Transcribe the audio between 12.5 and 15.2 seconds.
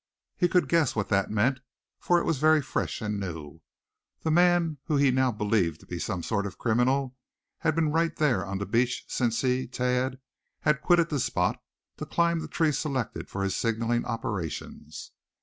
selected for his signaling operations!